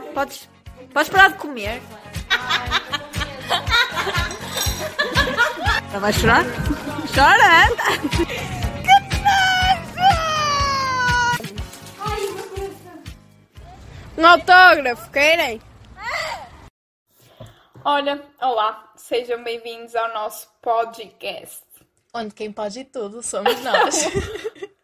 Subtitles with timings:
[0.00, 0.48] Podes,
[0.92, 1.80] podes parar de comer?
[5.90, 6.44] Ela vai chorar?
[7.14, 7.66] Chora!
[14.18, 15.60] Um autógrafo, querem?
[17.84, 21.62] Olha, olá, sejam bem-vindos ao nosso podcast.
[22.12, 24.06] Onde quem pode tudo somos nós.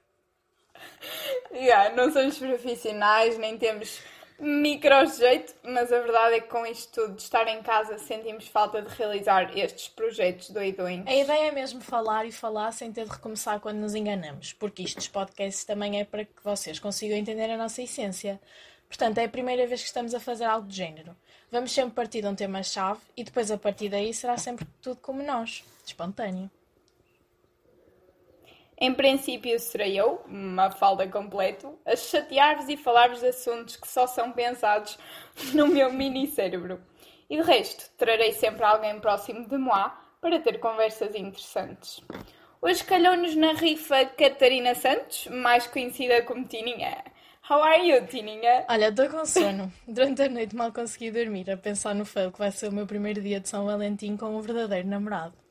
[1.55, 4.01] Yeah, não somos profissionais, nem temos
[4.39, 8.49] micro jeito, mas a verdade é que com isto tudo de estar em casa sentimos
[8.49, 11.07] falta de realizar estes projetos doidões.
[11.07, 14.83] A ideia é mesmo falar e falar sem ter de recomeçar quando nos enganamos, porque
[14.83, 18.41] dos podcasts também é para que vocês consigam entender a nossa essência.
[18.89, 21.17] Portanto, é a primeira vez que estamos a fazer algo do género.
[21.51, 25.23] Vamos sempre partir de um tema-chave e depois a partir daí será sempre tudo como
[25.23, 26.51] nós, espontâneo.
[28.83, 34.09] Em princípio serei eu, uma falda completo, a chatear-vos e falar-vos de assuntos que só
[34.09, 34.99] são pensados
[35.55, 36.81] no meu mini cérebro.
[37.31, 39.89] E de resto, trarei sempre alguém próximo de moi
[40.21, 42.01] para ter conversas interessantes.
[42.61, 47.05] Hoje calhou-nos na rifa Catarina Santos, mais conhecida como Tininha.
[47.49, 48.67] How are you, Tininha?
[48.69, 49.73] Olha, estou com sono.
[49.87, 52.89] Durante a noite mal consegui dormir a pensar no fail que vai ser o meu
[52.89, 55.42] primeiro dia de São Valentim com um verdadeiro namorado.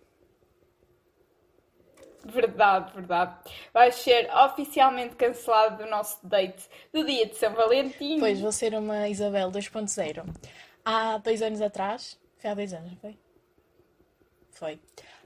[2.26, 3.36] Verdade, verdade.
[3.74, 6.64] Vais ser oficialmente cancelado do nosso date
[6.94, 8.20] do dia de São Valentim.
[8.20, 10.24] Pois, vou ser uma Isabel 2.0.
[10.86, 13.18] Há dois anos atrás, foi há dois anos, não foi?
[14.52, 14.80] Foi.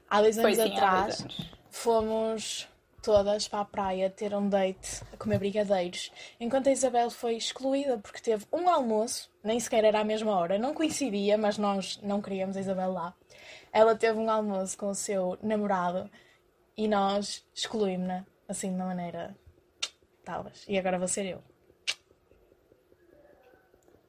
[0.08, 1.50] Há dois Foi anos sim, há atrás, dois anos.
[1.70, 2.68] fomos
[3.02, 6.10] todas para a praia ter um date a comer brigadeiros,
[6.40, 10.58] enquanto a Isabel foi excluída porque teve um almoço, nem sequer era à mesma hora,
[10.58, 13.14] não coincidia, mas nós não queríamos a Isabel lá.
[13.72, 16.10] Ela teve um almoço com o seu namorado
[16.76, 19.36] e nós excluímos-na, assim, de uma maneira.
[20.24, 20.64] Talas.
[20.68, 21.42] E agora vou ser eu.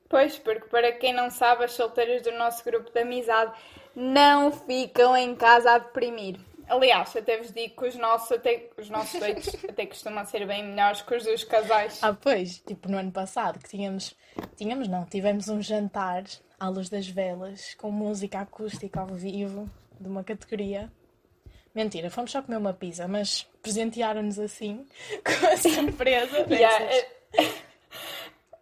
[0.10, 3.54] Pois, porque para quem não sabe, as solteiras do nosso grupo de amizade
[3.96, 6.40] não ficam em casa a deprimir.
[6.70, 10.64] Aliás, até vos digo que os nossos, até, os nossos dates até costumam ser bem
[10.66, 12.00] melhores que os dos casais.
[12.02, 14.16] Ah, pois, tipo no ano passado, que tínhamos,
[14.56, 16.24] tínhamos não, tivemos um jantar
[16.60, 20.92] à luz das velas, com música acústica ao vivo, de uma categoria.
[21.78, 24.84] Mentira, fomos só comer uma pizza, mas presentearam-nos assim,
[25.24, 27.08] com a surpresa Yeah, é-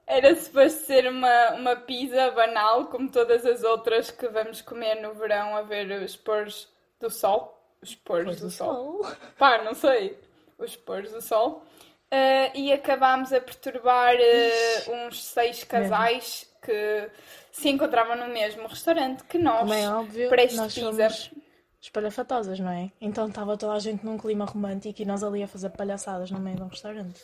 [0.06, 5.14] Era suposto ser uma, uma pizza banal, como todas as outras que vamos comer no
[5.14, 6.68] verão a ver os pôres
[7.00, 7.58] do sol.
[7.82, 9.02] Os pôres do do sol.
[9.04, 9.16] sol.
[9.38, 10.20] Pá, não sei.
[10.60, 11.64] Os pôres do sol.
[12.12, 17.10] Ah, e acabámos a perturbar ah, uns seis casais que
[17.52, 19.62] se encontravam no mesmo restaurante que nós.
[19.62, 20.86] Como é óbvio, para este nós pizza.
[21.10, 21.32] somos
[21.86, 22.92] espalhafatosas, não é?
[23.00, 26.40] Então estava toda a gente num clima romântico e nós ali a fazer palhaçadas no
[26.40, 27.22] meio de um restaurante.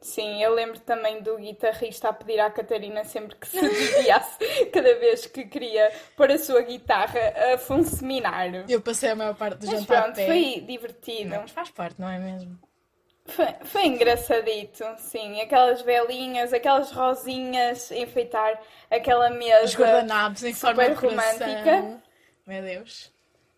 [0.00, 4.98] Sim, eu lembro também do guitarrista a pedir à Catarina sempre que se desviasse cada
[4.98, 8.68] vez que queria pôr a sua guitarra a funseminar.
[8.68, 11.30] Eu passei a maior parte do Mas jantar a pronto, foi divertido.
[11.30, 12.58] Não, mas faz parte, não é mesmo?
[13.24, 15.40] Foi, foi engraçadito, sim.
[15.40, 19.64] Aquelas velinhas, aquelas rosinhas, a enfeitar aquela mesa.
[19.64, 22.02] Os guardanapos em forma super coração.
[22.46, 23.12] Meu Deus.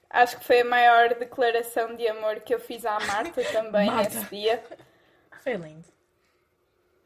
[0.09, 4.15] Acho que foi a maior declaração de amor que eu fiz à Marta também Marta.
[4.15, 4.63] nesse dia.
[5.43, 5.85] Foi lindo.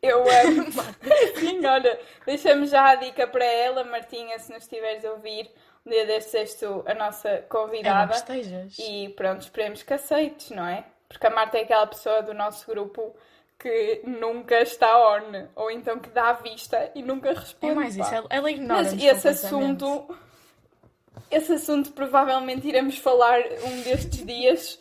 [0.03, 0.71] Eu amo.
[1.39, 5.51] Sim, olha, deixamos já a dica para ela, Martinha, se nos estiveres a ouvir.
[5.85, 8.15] Um dia destes és tu a nossa É convidada.
[8.15, 8.79] estejas.
[8.79, 10.85] E pronto, esperemos que aceites, não é?
[11.09, 13.15] Porque a Marta é aquela pessoa do nosso grupo
[13.59, 17.73] que nunca está on, ou então que dá a vista e nunca responde.
[17.73, 18.03] É mais pá.
[18.05, 20.17] isso, ela, ela ignora Mas esse assunto,
[21.31, 24.78] esse assunto provavelmente iremos falar um destes dias,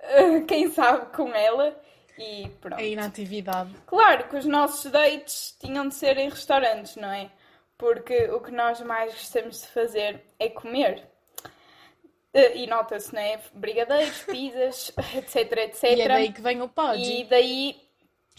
[0.00, 1.78] eh, quem sabe com ela.
[2.18, 2.78] E pronto.
[2.78, 3.70] A inatividade.
[3.86, 7.30] Claro que os nossos dates tinham de ser em restaurantes, não é?
[7.78, 11.08] Porque o que nós mais gostamos de fazer é comer.
[12.34, 13.40] Eh, E nota-se, não é?
[13.54, 15.82] Brigadeiros, pizzas, etc, etc.
[15.84, 17.00] E é daí que vem o pod.
[17.02, 17.80] E daí,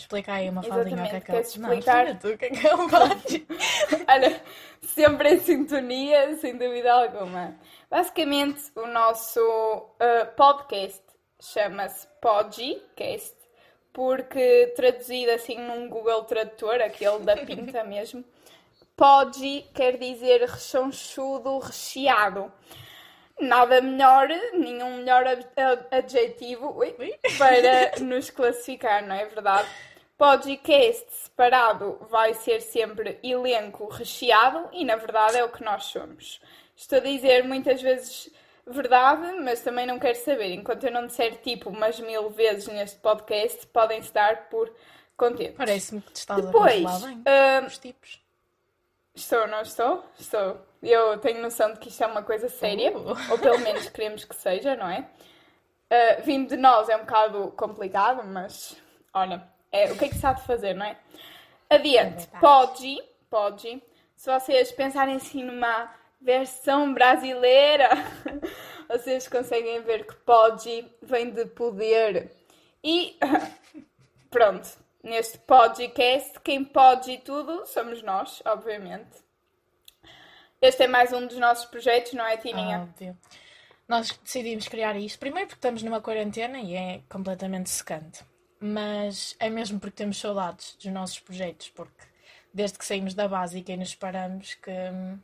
[0.02, 2.08] Explica aí uma fadinha o que é que é Não, explicar?
[2.08, 3.48] explica tu o que é que é pod.
[4.10, 4.42] olha,
[4.82, 7.56] sempre em sintonia, sem dúvida alguma.
[7.90, 9.40] Basicamente, o nosso
[10.00, 11.04] eh, podcast
[11.40, 13.36] chama-se Podgcast,
[13.94, 18.24] porque traduzido assim num Google Tradutor, aquele da pinta mesmo,
[18.96, 22.52] Podgy quer dizer rechonchudo, recheado.
[23.40, 26.92] Nada melhor, nenhum melhor ad- ad- adjetivo ui,
[27.38, 29.68] para nos classificar, não é verdade?
[30.22, 36.40] Podcast separado vai ser sempre elenco recheado e na verdade é o que nós somos.
[36.76, 38.30] Estou a dizer muitas vezes
[38.68, 40.54] verdade, mas também não quero saber.
[40.54, 44.72] Enquanto eu não disser tipo umas mil vezes neste podcast, podem-se dar por
[45.18, 45.58] contentes.
[45.58, 47.24] Parece-me que te estás Depois, a bem.
[47.26, 48.22] ah, Os tipos.
[49.16, 50.06] Estou, não estou?
[50.20, 50.62] Estou.
[50.84, 53.32] Eu tenho noção de que isto é uma coisa séria, Uh.
[53.32, 55.00] ou pelo menos queremos que seja, não é?
[55.90, 58.78] Uh, vindo de nós é um bocado complicado, mas
[59.16, 60.98] olha, é, o que é que se há de fazer, não é?
[61.70, 63.82] Adiante, É pode, pode.
[64.16, 65.90] Se vocês pensarem assim numa
[66.20, 67.90] versão brasileira,
[68.90, 72.32] vocês conseguem ver que pode vem de poder.
[72.84, 73.18] E
[74.30, 74.70] pronto,
[75.02, 79.22] neste podcast, quem pode tudo somos nós, obviamente.
[80.62, 82.82] Este é mais um dos nossos projetos, não é, Tininha?
[82.82, 83.18] Óbvio.
[83.88, 88.24] Nós decidimos criar isto, primeiro porque estamos numa quarentena e é completamente secante.
[88.64, 92.06] Mas é mesmo porque temos saudades dos nossos projetos, porque
[92.54, 95.18] desde que saímos da básica e nos paramos que hum,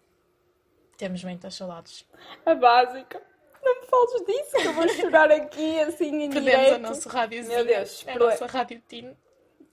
[0.98, 2.04] temos muitas saudades.
[2.45, 3.22] A básica.
[3.63, 6.75] Não me fales disso, que eu vou chorar aqui, assim, em Perdemos direto.
[6.80, 7.56] o nosso rádiozinho.
[7.57, 9.16] Meu Deus, a pro- nossa rádio Tino,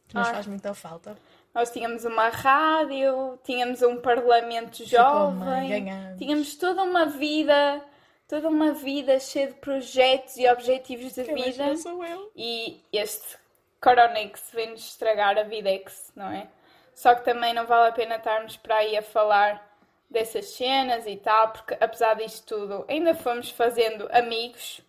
[0.09, 0.35] que nos Ai.
[0.35, 1.17] faz muita falta.
[1.55, 5.87] Nós tínhamos uma rádio, tínhamos um parlamento jovem,
[6.19, 7.81] tínhamos toda uma vida,
[8.29, 11.67] toda uma vida cheia de projetos e objetivos de Quem vida.
[11.69, 12.33] não sou eu.
[12.35, 13.39] E este
[13.85, 16.49] Coronex vem-nos estragar a Videx, não é?
[16.95, 19.63] Só que também não vale a pena estarmos para aí a falar
[20.09, 24.81] dessas cenas e tal, porque apesar disto tudo, ainda fomos fazendo amigos,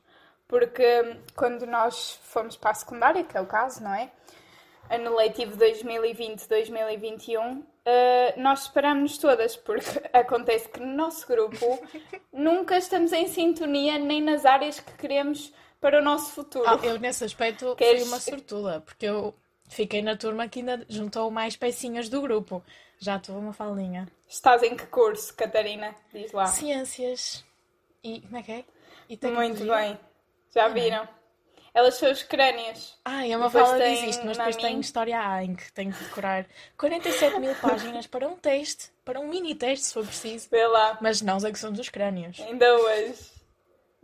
[0.48, 4.10] porque quando nós fomos para a secundária, que é o caso, não é?
[4.90, 11.80] Ano letivo 2020-2021, eh, nós separamos-nos todas, porque acontece que no nosso grupo
[12.32, 16.68] nunca estamos em sintonia nem nas áreas que queremos para o nosso futuro.
[16.68, 19.34] Ah, eu nesse aspecto Queres- fui uma sortuda, porque eu
[19.70, 22.64] fiquei na turma que ainda juntou mais pecinhas do grupo.
[23.00, 24.08] Já estou uma falinha.
[24.28, 25.94] Estás em que curso, Catarina?
[26.14, 26.46] Diz lá.
[26.48, 27.44] Ciências
[28.04, 28.22] e.
[28.22, 28.66] como é que é?
[29.10, 30.00] E Muito bem.
[30.54, 31.08] Já viram?
[31.74, 32.98] Elas são os crânios.
[33.04, 35.92] Ah, é uma fala tem diz isto, mas depois tem história A em que tenho
[35.92, 36.46] que decorar
[36.78, 40.48] 47 mil páginas para um teste, para um mini teste, se for preciso.
[40.50, 40.98] Vê lá.
[41.02, 42.40] Mas nós é que somos os crânios.
[42.40, 43.35] Ainda hoje.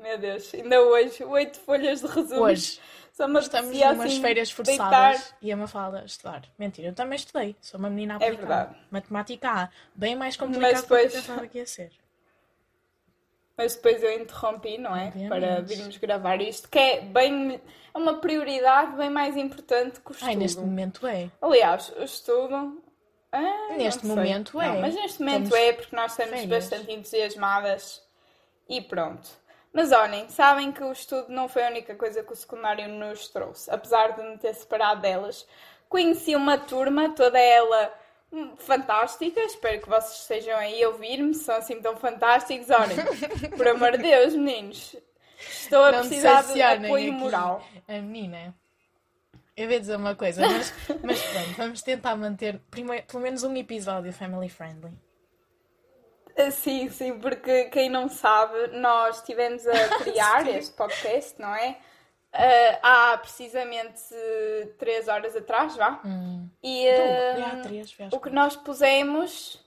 [0.01, 1.23] Meu Deus, ainda hoje.
[1.23, 2.41] Oito folhas de resumo.
[2.41, 2.79] Hoje
[3.13, 5.13] Só me estamos numas assim, férias deitar.
[5.15, 6.43] forçadas e a Mafalda estudar.
[6.57, 8.35] Mentira, eu também estudei, sou uma menina aplicada.
[8.35, 8.75] É verdade.
[8.89, 11.91] Matemática A, bem mais complicado Mas do que eu depois- pensava que ia ser.
[13.57, 15.07] Mas depois eu interrompi, não é?
[15.07, 15.29] Obviamente.
[15.29, 17.61] Para virmos gravar isto, que é bem.
[17.93, 20.27] É uma prioridade bem mais importante que o estudo.
[20.29, 21.29] Ai, neste momento é.
[21.39, 22.81] Aliás, o estudo.
[23.31, 24.23] ah, Neste não sei.
[24.23, 24.81] momento Não, é.
[24.81, 26.49] mas neste momento Estamos é porque nós estamos férias.
[26.49, 28.01] bastante entusiasmadas
[28.67, 29.29] e pronto.
[29.73, 33.29] Mas olhem, sabem que o estudo não foi a única coisa que o secundário nos
[33.29, 33.71] trouxe.
[33.71, 35.47] Apesar de me ter separado delas,
[35.87, 37.93] conheci uma turma, toda ela
[38.31, 39.39] hum, fantástica.
[39.39, 42.69] Espero que vocês estejam aí a ouvir-me, são assim tão fantásticos.
[42.69, 42.97] Olhem,
[43.55, 44.95] por amor de Deus, meninos,
[45.39, 47.63] estou a Não precisar de apoio aqui moral.
[47.87, 48.53] A menina.
[49.55, 53.55] Eu ia dizer uma coisa, mas, mas pronto, vamos tentar manter primeiro, pelo menos um
[53.55, 54.91] episódio family friendly.
[56.51, 59.71] Sim, sim, porque quem não sabe, nós estivemos a
[60.03, 61.77] criar este podcast, não é?
[62.33, 64.01] Ah, há precisamente
[64.79, 66.01] três horas atrás, vá.
[66.63, 69.59] E Du- ah, há três, o que nós pusemos,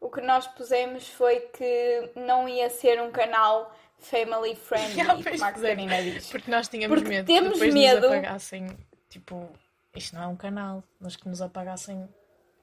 [0.00, 5.44] o que nós pusemos foi que não ia ser um canal family friendly, Já, como
[5.44, 5.52] a.
[5.52, 6.28] Catarina diz.
[6.30, 8.76] Porque nós tínhamos Porque medo temos que depois medo- nos apagassem.
[9.08, 9.48] Tipo,
[9.94, 12.08] isto não é um canal, mas que nos apagassem.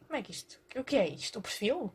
[0.07, 0.59] Como é que isto?
[0.75, 1.39] O que é isto?
[1.39, 1.93] O perfil?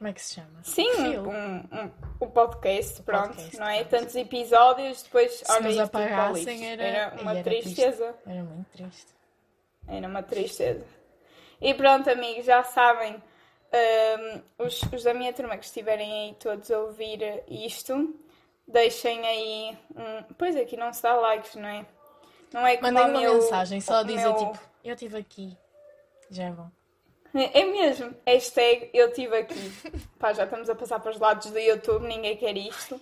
[0.00, 0.62] Como é que se chama?
[0.64, 3.84] Sim, um, um- o podcast, pronto, podcast, não é?
[3.84, 7.42] Tantos episódios, depois, Se olha nos isto tudo para o apagassem era, era uma era
[7.44, 8.06] tristeza.
[8.14, 8.30] triste.
[8.30, 9.06] Era muito triste.
[9.86, 10.86] Era uma tristeza.
[11.60, 13.22] E pronto, amigos, já sabem.
[13.72, 18.14] hum, os, os da minha turma que estiverem aí todos a ouvir isto,
[18.66, 19.78] deixem aí.
[19.94, 21.84] Um, pois aqui não se dá likes, não é?
[22.54, 25.18] Não é como Mandem uma meu, mensagem só a o dizer meu- tipo, eu estive
[25.18, 25.58] aqui.
[26.30, 26.70] Já é bom.
[27.34, 28.14] É mesmo.
[28.26, 29.72] Hashtag eu estive aqui.
[30.18, 33.00] Pá, já estamos a passar para os lados do YouTube, ninguém quer isto.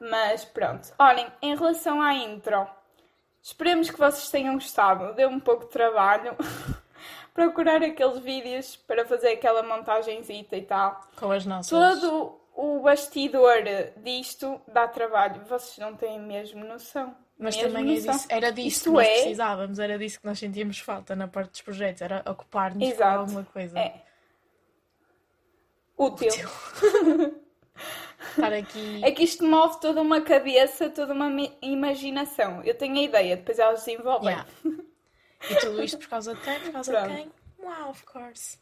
[0.00, 0.92] Mas pronto.
[0.98, 2.66] Olhem, em relação à intro,
[3.42, 5.14] esperemos que vocês tenham gostado.
[5.14, 6.34] Deu um pouco de trabalho
[7.34, 11.00] procurar aqueles vídeos para fazer aquela montagenzita e tal.
[11.16, 11.68] Com as nossas.
[11.68, 13.62] Todo o bastidor
[13.98, 15.44] disto dá trabalho.
[15.44, 17.14] Vocês não têm mesmo noção.
[17.42, 20.26] Mas Mesmo também é disso- era disso Isto que nós é- precisávamos, era disso que
[20.26, 23.78] nós sentíamos falta na parte dos projetos, era ocupar-nos com alguma coisa.
[23.78, 24.02] É.
[25.96, 26.28] Útil.
[28.36, 29.00] Estar aqui.
[29.02, 31.30] É que isto move toda uma cabeça, toda uma
[31.62, 32.62] imaginação.
[32.62, 34.28] Eu tenho a ideia, depois elas desenvolvem.
[34.30, 34.48] Yeah.
[35.50, 36.60] E tudo isto por causa de quem?
[36.60, 37.08] Por causa Pronto.
[37.08, 37.32] de quem?
[37.58, 38.58] Wow, of course.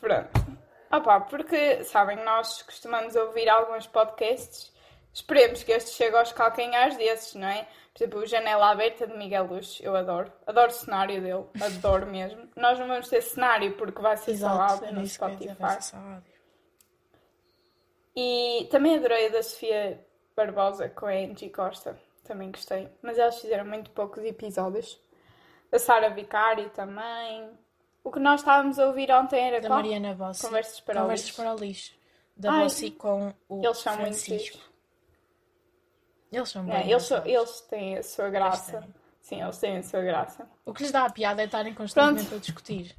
[0.00, 0.58] Pronto.
[0.90, 4.72] Opa, porque, sabem, nós costumamos ouvir alguns podcasts.
[5.12, 7.66] Esperemos que este chegue aos calcanhares desses, não é?
[7.98, 10.32] Por exemplo, o Janela Aberta de Miguel Luz, eu adoro.
[10.46, 12.48] Adoro o cenário dele, adoro mesmo.
[12.54, 15.52] Nós não vamos ter cenário porque vai ser só áudio no Spotify.
[18.16, 20.04] E também adorei a da Sofia
[20.36, 21.98] Barbosa com a Angie Costa.
[22.24, 22.88] Também gostei.
[23.02, 25.00] Mas elas fizeram muito poucos episódios.
[25.72, 27.50] A Sara Vicário também.
[28.04, 29.80] O que nós estávamos a ouvir ontem era Da qual?
[29.80, 30.42] Mariana Bossi.
[30.46, 31.42] Conversas para o Conversas lixo.
[31.42, 31.92] para o lixo.
[32.36, 34.67] Da Ai, Bossi com o Francisco.
[36.30, 37.48] Eles são É, bem eles, são- engraçados.
[37.50, 38.88] eles têm a sua graça.
[39.20, 40.48] Sim, eles têm a sua graça.
[40.64, 42.94] O que lhes dá a piada é estarem constantemente a discutir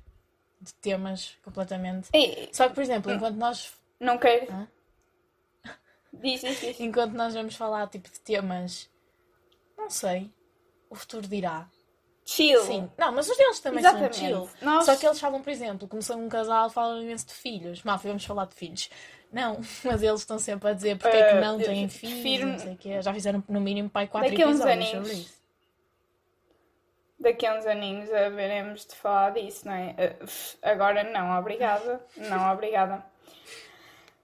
[0.61, 2.09] de temas completamente.
[2.13, 4.51] E Só que, por exemplo, enquanto nós, não quero.
[4.51, 4.67] Hã?
[6.11, 6.79] Diz, diz, diz.
[6.79, 8.89] enquanto nós vamos falar tipo de temas,
[9.77, 10.31] não sei,
[10.89, 11.67] o futuro dirá.
[12.25, 12.61] Chill.
[12.63, 14.17] Sim, não, mas os deles também Exatamente.
[14.17, 14.49] são chill.
[14.61, 17.83] Nós- Só que eles falam, por exemplo, como são um casal, falam imenso de filhos.
[17.83, 18.89] Mal, vamos falar de filhos.
[19.31, 22.59] Não, mas eles estão sempre a dizer porque é que Eh, não têm filhos, não
[22.59, 23.01] sei quê.
[23.01, 25.07] Já fizeram no mínimo pai quatro Daqui episódios aninhos.
[25.07, 25.39] sobre isso.
[27.19, 29.93] Daqui a uns aninhos haveremos de falar disso, não é?
[29.97, 30.15] Eh,
[30.61, 32.01] Agora não, obrigada.
[32.15, 33.03] Não, obrigada.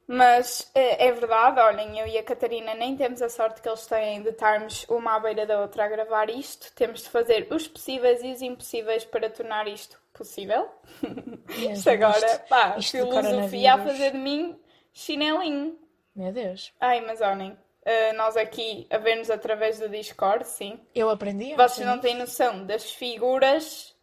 [0.07, 3.85] Mas eh, é verdade, olhem, eu e a Catarina nem temos a sorte que eles
[3.87, 6.71] têm de estarmos uma à beira da outra a gravar isto.
[6.73, 10.69] Temos de fazer os possíveis e os impossíveis para tornar isto possível.
[11.73, 14.57] Isto agora, isto- pá, isto filosofia a fazer de mim
[14.95, 15.77] chinelinho.
[16.15, 16.73] Meu Deus.
[16.79, 20.79] Ai, mas olhem, eh, nós aqui a ver-nos através do Discord, sim.
[20.95, 21.53] Eu aprendi.
[21.55, 23.93] Vocês não têm noção das figuras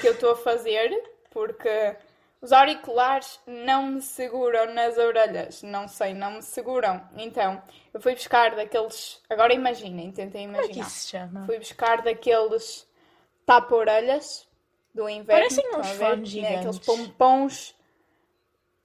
[0.00, 0.90] que eu estou a fazer,
[1.30, 1.96] porque
[2.42, 5.62] os auriculares não me seguram nas orelhas.
[5.62, 7.00] Não sei, não me seguram.
[7.16, 7.62] Então,
[7.94, 9.22] eu fui buscar daqueles.
[9.30, 10.86] Agora imaginem, tentem Como é que imaginar.
[10.88, 11.46] isso se chama?
[11.46, 12.88] Fui buscar daqueles
[13.46, 14.48] tapa-orelhas
[14.92, 15.42] do inverno.
[15.48, 16.78] Parecem uns fones Né, Aqueles gigantes.
[16.80, 17.74] pompons.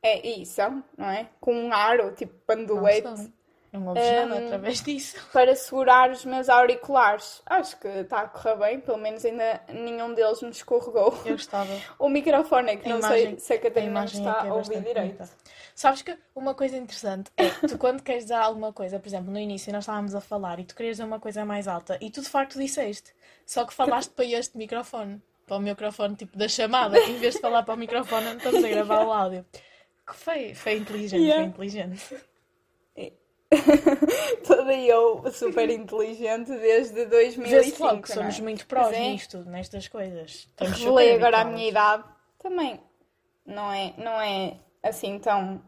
[0.07, 0.61] É isso,
[0.97, 1.27] não é?
[1.41, 3.33] Com um aro, tipo bandolete.
[3.73, 5.17] Não ouves nada Hum, através disso.
[5.33, 7.41] para segurar os meus auriculares.
[7.45, 11.13] Acho que está a correr bem, pelo menos ainda nenhum deles me escorregou.
[11.25, 11.73] Eu gostava.
[11.99, 14.47] O microfone é que A não imagem- sei se a Catarina imagem está é que
[14.47, 15.17] a ouvir direito.
[15.17, 15.29] bonita.
[15.73, 19.39] Sabes que uma coisa interessante é tu quando queres dizer alguma coisa, por exemplo, no
[19.39, 22.21] início nós estávamos a falar e tu querias dizer uma coisa mais alta e tu
[22.21, 23.11] de facto disseste,
[23.45, 27.41] só que falaste para este microfone, para o microfone tipo da chamada, em vez de
[27.41, 29.45] falar para o microfone onde estamos a gravar o áudio.
[30.07, 31.51] Que foi, foi inteligente, Yeah.
[31.53, 32.15] foi inteligente.
[34.47, 37.83] Toda eu super inteligente desde Vê-se 2005.
[37.83, 38.41] logo não somos é?
[38.41, 38.99] muito prós é.
[38.99, 40.31] nisto, nestas coisas.
[40.31, 42.03] Estamos Revelei agora a minha idade.
[42.39, 42.79] Também
[43.45, 45.61] não é, não é assim tão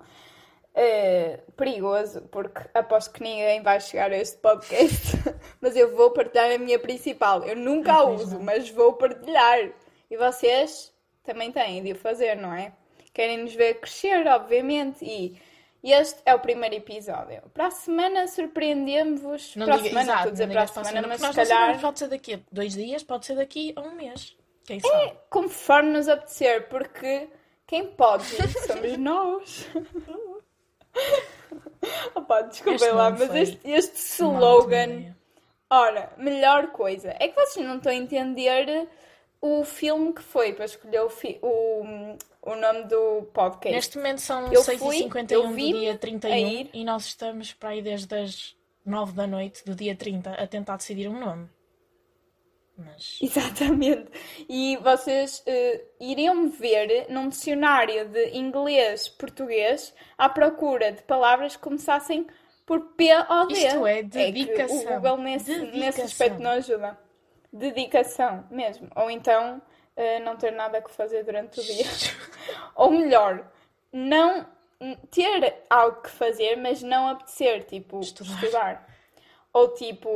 [0.73, 5.17] eh, perigoso, porque aposto que ninguém vai chegar a este podcast.
[5.61, 7.43] mas eu vou partilhar a minha principal.
[7.43, 9.71] Eu nunca a Pois uso, mas vou partilhar.
[10.09, 12.73] E vocês também têm de o fazer, não é?
[13.17, 15.03] Querem nos ver crescer, obviamente.
[15.03, 17.41] E este é o primeiro episódio.
[17.51, 19.55] Para a semana surpreendemos-vos.
[19.55, 21.81] Para a diga, semana, exato, estou a dizer para a semana, semana, mas se calhar.
[21.81, 24.37] pode ser daqui a dois dias, pode ser daqui a um mês.
[24.67, 25.13] Quem sabe?
[25.31, 27.27] conforme nos apetecer, porque
[27.65, 29.67] quem pode somos nós.
[32.13, 35.15] Opa, desculpem lá, mas este, este slogan.
[35.71, 37.15] Ora, melhor coisa.
[37.19, 38.87] É que vocês não estão a entender
[39.41, 41.09] o filme que foi para escolher o,
[41.41, 42.17] o,
[42.51, 43.71] o nome do podcast.
[43.75, 46.69] Neste momento são Eu fui, 6h51 eu do dia a 31 ir.
[46.73, 50.77] e nós estamos para aí desde as 9 da noite do dia 30 a tentar
[50.77, 51.49] decidir um nome.
[52.77, 54.05] Mas Exatamente.
[54.47, 62.27] E vocês eh, iriam ver num dicionário de inglês-português à procura de palavras que começassem
[62.65, 63.53] por P ou D.
[63.53, 64.77] Isto é dedicação.
[64.77, 65.79] o Google nesse, Dedicação.
[65.79, 66.99] nesse aspecto não ajuda.
[67.51, 68.89] Dedicação, mesmo.
[68.95, 69.61] Ou então
[69.95, 71.85] eh, não ter nada que fazer durante o dia.
[72.75, 73.49] Ou melhor,
[73.91, 74.45] não
[75.09, 78.33] ter algo que fazer, mas não apetecer, tipo, Estudar.
[78.35, 78.87] estudar.
[79.51, 80.09] Ou tipo,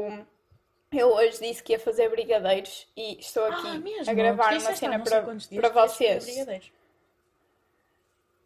[0.91, 4.11] eu hoje disse que ia fazer brigadeiros e estou aqui ah, mesmo?
[4.11, 6.25] a gravar uma cena para, para vocês.
[6.25, 6.71] brigadeiros.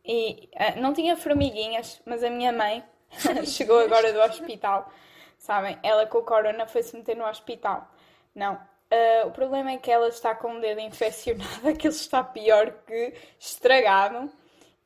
[0.06, 2.84] E ah, não tinha formiguinhas, mas a minha mãe
[3.46, 4.92] chegou agora do hospital.
[5.38, 5.78] Sabem?
[5.84, 7.90] Ela com o corona foi-se meter no hospital.
[8.34, 8.60] Não.
[8.96, 13.14] Ah, o problema é que ela está com o dedo infeccionado, aquele está pior que
[13.40, 14.32] estragado.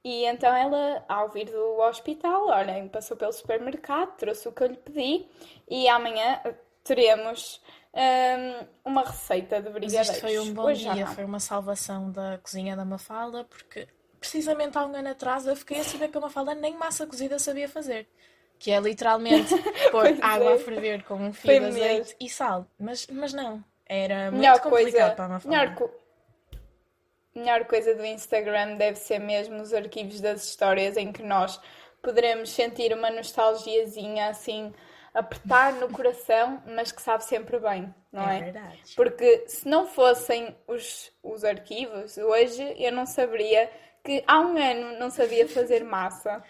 [0.04, 4.68] E então ela, ao vir do hospital, olhem, passou pelo supermercado, trouxe o que eu
[4.68, 5.28] lhe pedi
[5.70, 6.42] e amanhã
[6.86, 7.62] teremos
[7.94, 10.10] ah, uma receita de Mas brigadeiros.
[10.10, 13.88] isto foi um bom Hoje dia, foi uma salvação da cozinha da Mafalda, porque
[14.20, 17.38] precisamente há um ano atrás eu fiquei a saber que a Mafalda nem massa cozida
[17.38, 18.08] sabia fazer.
[18.58, 19.54] Que é literalmente
[19.92, 20.54] pôr água é.
[20.56, 22.16] a ferver com um fio de azeite mesmo.
[22.20, 22.68] e sal.
[22.78, 25.60] Mas, mas não, era muito melhor complicado coisa, para a Mafalda.
[25.60, 25.92] melhor, co-
[27.36, 31.60] melhor coisa do Instagram deve ser mesmo os arquivos das histórias em que nós
[32.02, 34.74] poderemos sentir uma nostalgiazinha assim
[35.14, 38.40] apertar no coração, mas que sabe sempre bem, não é?
[38.40, 38.96] verdade.
[38.96, 43.70] Porque se não fossem os, os arquivos, hoje eu não saberia
[44.04, 46.44] que há um ano não sabia fazer massa.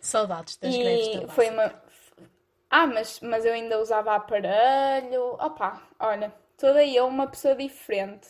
[0.00, 1.72] Saudades das E foi uma.
[2.70, 5.34] Ah, mas, mas eu ainda usava aparelho.
[5.40, 8.28] Opa, olha, toda eu uma pessoa diferente.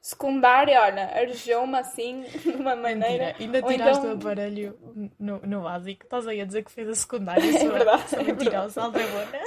[0.00, 3.26] Secundária, olha, arejou-me assim de uma maneira.
[3.26, 4.78] Mentira, ainda tiraste então- o aparelho
[5.18, 6.04] no, no básico.
[6.04, 7.42] Estás aí a dizer que fez a secundária.
[7.44, 9.38] É sua, verdade, sua é mentirosa, aldrabona.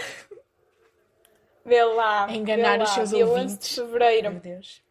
[1.65, 2.27] Vê lá.
[2.31, 3.59] Enganar vê os lá, seus 11 ouvintes.
[3.69, 4.31] de fevereiro.
[4.31, 4.83] Meu Deus.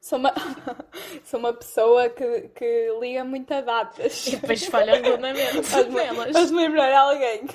[0.00, 0.32] Sou uma,
[1.24, 4.26] sou uma pessoa que, que liga muito a datas.
[4.28, 5.56] E depois falha redondamente
[5.90, 6.32] nelas.
[6.32, 7.46] faz-me lembrar alguém.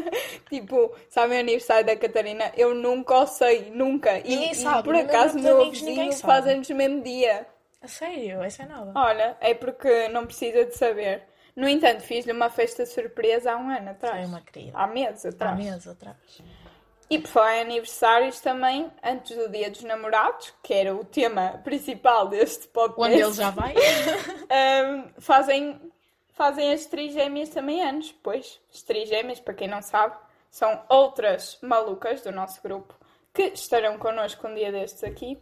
[0.48, 2.52] Tipo, sabe o aniversário da Catarina?
[2.56, 4.18] Eu nunca o sei, nunca.
[4.18, 7.46] E, Ninguém e sabe, por acaso meu amigos ninguém vizinho faz anos no mesmo dia.
[7.82, 8.92] A sério, essa é nova.
[8.94, 11.22] Olha, é porque não precisa de saber.
[11.56, 14.22] No entanto, fiz-lhe uma festa surpresa há um ano atrás.
[14.22, 14.76] é uma querida.
[14.76, 15.58] Há meses Há atrás.
[15.58, 16.16] meses atrás.
[17.08, 21.60] E por falar em aniversários também, antes do Dia dos Namorados, que era o tema
[21.64, 23.12] principal deste podcast.
[23.12, 23.74] Onde ele já vai?
[24.50, 25.80] Um, fazem,
[26.40, 30.16] fazem as trigêmeas também anos, pois as trigêmeas, para quem não sabe,
[30.50, 32.94] são outras malucas do nosso grupo
[33.30, 35.38] que estarão connosco um dia destes aqui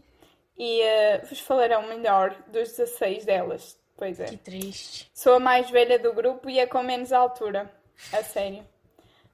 [0.58, 3.78] e eh, vos falarão melhor dos 16 delas.
[3.96, 4.24] Pois é.
[4.24, 5.08] Que triste.
[5.14, 7.72] Sou a mais velha do grupo e a com menos altura.
[8.12, 8.66] A sério.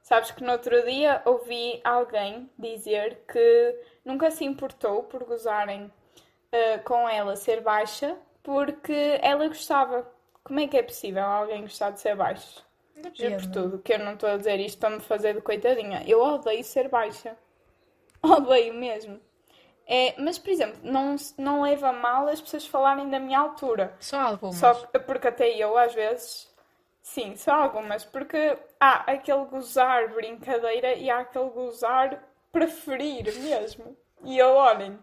[0.03, 5.91] Sabes que no outro dia ouvi alguém dizer que nunca se importou por gozarem
[6.53, 10.14] eh, com ela ser baixa porque ela gostava.
[10.45, 12.63] Como é que é possível alguém gostar de ser baixo?
[12.97, 13.53] Juro por Depende.
[13.53, 16.03] tudo, que eu não estou a dizer isto para me fazer de coitadinha.
[16.07, 17.37] Eu odeio ser baixa.
[18.23, 19.21] Odeio mesmo.
[19.87, 23.95] É, mas, por exemplo, não, não leva mal as pessoas falarem da minha altura.
[24.01, 24.57] Só algumas.
[24.57, 26.51] Só que- porque até eu, às vezes,
[27.03, 33.95] sim, só algumas, porque há aquele gozar brincadeira e há aquele gozar preferir mesmo.
[34.23, 34.99] E eu, olhem,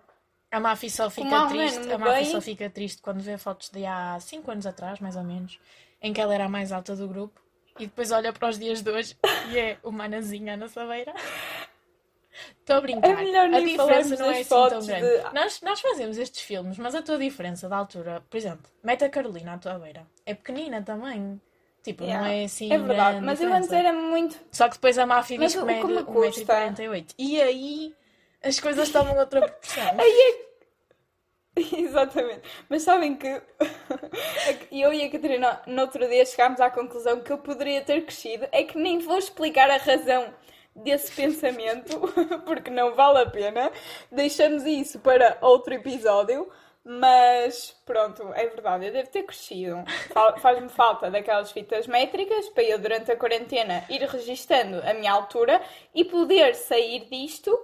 [0.52, 1.92] A Mafi só fica triste.
[1.92, 5.16] A Mafi bem- só fica triste quando vê fotos de há 5 anos atrás, mais
[5.16, 5.60] ou menos,
[6.02, 7.40] em que ela era a mais alta do grupo.
[7.80, 9.16] E depois olha para os dias de hoje
[9.50, 11.14] e é uma nazinha na sabeira.
[12.60, 13.10] Estou a brincar.
[13.10, 15.02] É melhor a diferença não é assim tão grande.
[15.08, 19.04] de- Nós, nós fazemos estes filmes, mas a tua diferença da altura, por exemplo, mete
[19.06, 20.06] a Carolina à tua beira.
[20.26, 21.40] É pequenina também.
[21.84, 22.72] Tipo, não yeah, é assim.
[22.72, 23.22] é verdade.
[23.22, 23.58] Mas eu diferença.
[23.58, 24.40] antes era muito.
[24.52, 26.42] Só que depois a Mafi Mas diz que mede como me custa?
[26.46, 27.16] 1,48m.
[27.18, 27.96] E aí
[28.44, 29.84] as coisas tomam outra proporção.
[31.56, 32.42] Exatamente.
[32.70, 33.28] Mas sabem que
[34.72, 38.48] eu e a Catarina, no outro dia, chegámos à conclusão que eu poderia ter crescido.
[38.52, 40.34] É que nem vou explicar a razão
[40.74, 42.00] desse pensamento,
[42.46, 43.70] porque não vale a pena.
[44.12, 46.50] Deixamos isso para outro episódio.
[46.84, 49.84] Mas pronto, é verdade, eu devo ter crescido.
[50.12, 55.12] Fa- Faz-me falta daquelas fitas métricas para eu, durante a quarentena, ir registando a minha
[55.12, 55.62] altura
[55.94, 57.56] e poder sair disto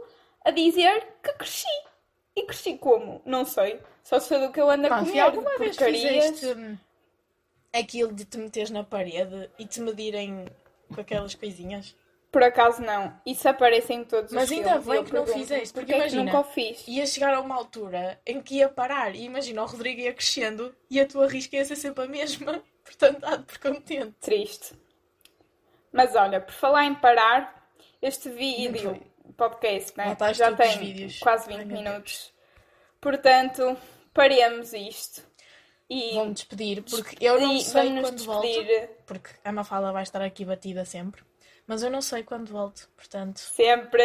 [0.45, 1.67] a dizer que cresci.
[2.35, 3.21] E cresci como?
[3.25, 3.79] Não sei.
[4.03, 5.19] Só sei do que eu ando a comer.
[5.19, 6.45] alguma vez fizeste
[7.73, 10.47] aquilo de te meteres na parede e te medirem
[10.93, 11.95] com aquelas coisinhas?
[12.31, 13.19] Por acaso não.
[13.25, 14.85] Isso aparece em todos Mas os ainda filmes.
[14.85, 16.83] e bem eu que não fizeste, porque Porquê é imagina- nunca o fiz?
[16.87, 20.75] Ia chegar a uma altura em que ia parar e imagina o Rodrigo ia crescendo
[20.89, 22.61] e a tua risca ia ser sempre a mesma.
[22.83, 24.13] Portanto, há de por contente.
[24.21, 24.75] Triste.
[25.91, 27.67] Mas olha, por falar em parar,
[28.01, 29.01] este vídeo, bem.
[29.33, 31.19] Podcast, né, estás já tem vídeos.
[31.19, 32.33] quase Ai, 20 meu minutos.
[33.01, 33.77] Portanto,
[34.13, 35.21] paremos isto.
[35.89, 38.45] E, Vou-me despedir porque eu não sei vamos quando nos volto.
[38.47, 41.23] despedir Porque a Mafala vai estar aqui batida sempre.
[41.65, 42.89] Mas eu não sei quando volto.
[42.95, 44.01] Portanto, sempre.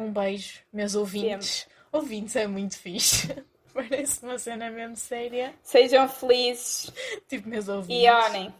[0.00, 1.66] um beijo, meus ouvintes.
[1.92, 3.28] Ouvintes é muito fixe.
[3.72, 5.54] Parece uma cena mesmo séria.
[5.62, 6.92] Sejam felizes
[7.28, 8.04] Tipo, meus ouvintes.
[8.04, 8.54] e olhem.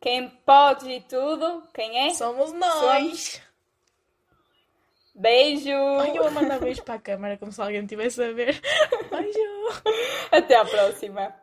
[0.00, 2.14] Quem pode e tudo, quem é?
[2.14, 3.42] Somos nós!
[5.18, 5.70] Beijo!
[5.70, 8.60] Ai, eu a mandar beijo para a câmara como se alguém estivesse a ver.
[9.10, 9.82] Beijo!
[10.30, 11.34] Até à próxima!